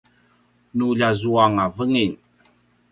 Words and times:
nu 0.75 0.87
ljiazuanga 0.97 1.65
vengin 1.77 2.13